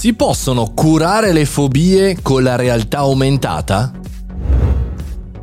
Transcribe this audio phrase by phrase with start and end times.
[0.00, 3.92] Si possono curare le fobie con la realtà aumentata?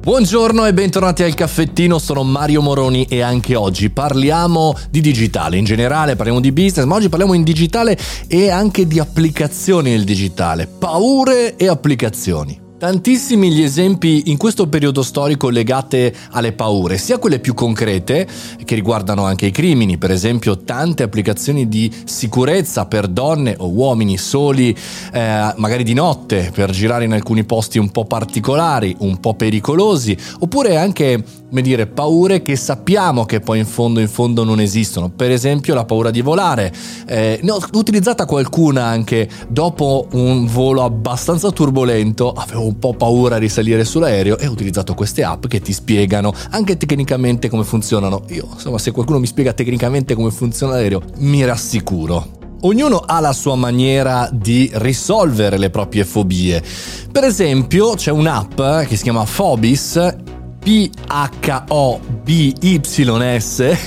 [0.02, 5.63] Buongiorno e bentornati al caffettino, sono Mario Moroni e anche oggi parliamo di digitale, in
[5.63, 10.65] generale parliamo di business, ma oggi parliamo in digitale e anche di applicazioni nel digitale,
[10.65, 12.65] paure e applicazioni.
[12.78, 18.27] Tantissimi gli esempi in questo periodo storico legate alle paure, sia quelle più concrete,
[18.63, 24.16] che riguardano anche i crimini, per esempio tante applicazioni di sicurezza per donne o uomini
[24.20, 24.77] soli,
[25.12, 30.16] eh, magari di notte, per girare in alcuni posti un po' particolari, un po' pericolosi,
[30.41, 35.09] oppure anche, come dire, paure che sappiamo che poi in fondo in fondo non esistono,
[35.09, 36.71] per esempio la paura di volare.
[37.07, 43.35] Eh, ne ho utilizzata qualcuna anche dopo un volo abbastanza turbolento, avevo un po' paura
[43.35, 48.23] a risalire sull'aereo e ho utilizzato queste app che ti spiegano anche tecnicamente come funzionano.
[48.30, 52.35] Io, insomma, se qualcuno mi spiega tecnicamente come funziona l'aereo, mi rassicuro.
[52.62, 56.63] Ognuno ha la sua maniera di risolvere le proprie fobie.
[57.12, 60.15] Per esempio, c'è un'app che si chiama Phobis
[60.68, 60.98] P-H-O-B-Y-S,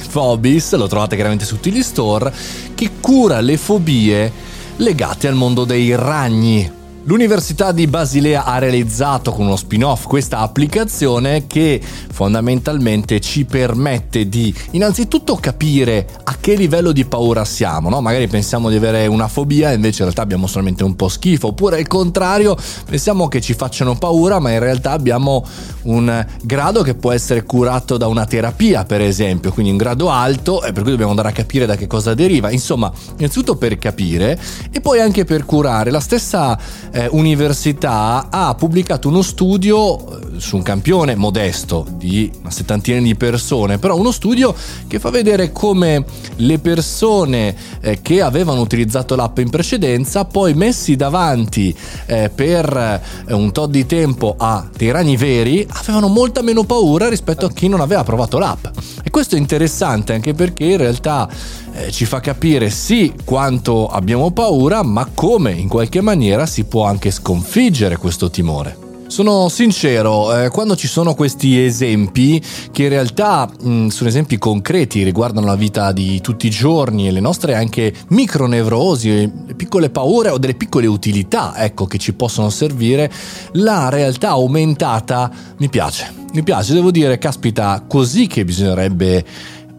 [0.10, 2.32] Phobis, lo trovate chiaramente su tutti gli store,
[2.74, 4.32] che cura le fobie
[4.76, 6.79] legate al mondo dei ragni.
[7.04, 14.54] L'Università di Basilea ha realizzato con uno spin-off questa applicazione che fondamentalmente ci permette di
[14.72, 18.02] innanzitutto capire a che livello di paura siamo, no?
[18.02, 21.48] Magari pensiamo di avere una fobia e invece in realtà abbiamo solamente un po' schifo,
[21.48, 25.42] oppure al contrario, pensiamo che ci facciano paura, ma in realtà abbiamo
[25.84, 30.62] un grado che può essere curato da una terapia, per esempio, quindi un grado alto
[30.62, 32.50] e per cui dobbiamo andare a capire da che cosa deriva.
[32.50, 34.38] Insomma, innanzitutto per capire
[34.70, 35.90] e poi anche per curare.
[35.90, 36.58] La stessa
[36.92, 43.14] eh, università ha pubblicato uno studio eh, su un campione modesto di una settantina di
[43.14, 44.54] persone, però uno studio
[44.86, 46.04] che fa vedere come
[46.36, 51.74] le persone eh, che avevano utilizzato l'app in precedenza, poi messi davanti
[52.06, 57.08] eh, per eh, un tot di tempo a dei ragni veri, avevano molta meno paura
[57.08, 58.66] rispetto a chi non aveva provato l'app.
[59.10, 61.28] Questo è interessante anche perché in realtà
[61.72, 66.84] eh, ci fa capire sì quanto abbiamo paura, ma come in qualche maniera si può
[66.84, 68.88] anche sconfiggere questo timore.
[69.08, 75.02] Sono sincero, eh, quando ci sono questi esempi, che in realtà mh, sono esempi concreti,
[75.02, 80.38] riguardano la vita di tutti i giorni e le nostre anche micronevrosi, piccole paure o
[80.38, 83.12] delle piccole utilità, ecco, che ci possono servire,
[83.52, 86.14] la realtà aumentata mi piace.
[86.32, 89.22] Mi piace, devo dire, caspita, così che bisognerebbe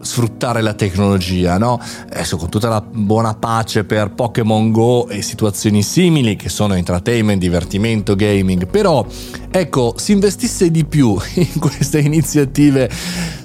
[0.00, 1.80] sfruttare la tecnologia, no?
[2.10, 7.40] Adesso con tutta la buona pace per Pokémon Go e situazioni simili che sono entertainment,
[7.40, 9.04] divertimento, gaming, però
[9.50, 12.88] ecco, si investisse di più in queste iniziative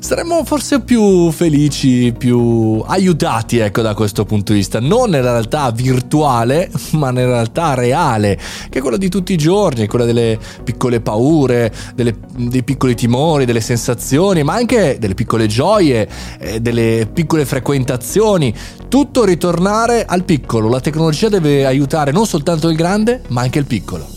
[0.08, 5.70] saremmo forse più felici, più aiutati, ecco, da questo punto di vista, non nella realtà
[5.72, 11.02] virtuale, ma nella realtà reale, che è quella di tutti i giorni, quella delle piccole
[11.02, 16.08] paure, delle, dei piccoli timori, delle sensazioni, ma anche delle piccole gioie
[16.40, 18.56] eh, delle piccole frequentazioni,
[18.88, 20.70] tutto ritornare al piccolo.
[20.70, 24.17] La tecnologia deve aiutare non soltanto il grande, ma anche il piccolo.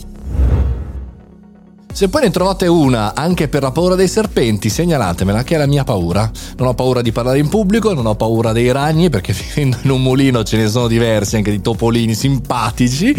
[1.93, 5.67] Se poi ne trovate una anche per la paura dei serpenti, segnalatemela che è la
[5.67, 6.29] mia paura.
[6.57, 9.91] Non ho paura di parlare in pubblico, non ho paura dei ragni perché vivendo in
[9.91, 13.15] un mulino ce ne sono diversi, anche di topolini simpatici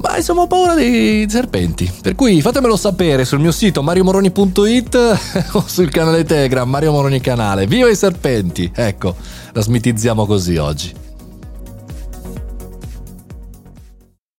[0.00, 1.90] ma insomma ho paura dei serpenti.
[2.00, 5.20] Per cui fatemelo sapere sul mio sito mariomoroni.it
[5.52, 7.66] o sul canale Telegram Mario Moroni Canale.
[7.66, 8.70] Viva i serpenti!
[8.74, 9.14] Ecco,
[9.52, 11.09] la smitizziamo così oggi.